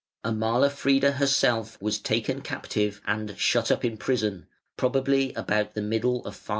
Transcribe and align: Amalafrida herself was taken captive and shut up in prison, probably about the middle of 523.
Amalafrida 0.25 1.17
herself 1.17 1.79
was 1.79 1.99
taken 1.99 2.41
captive 2.41 3.01
and 3.05 3.37
shut 3.37 3.69
up 3.69 3.85
in 3.85 3.97
prison, 3.97 4.47
probably 4.75 5.31
about 5.35 5.75
the 5.75 5.81
middle 5.83 6.25
of 6.25 6.33
523. 6.35 6.49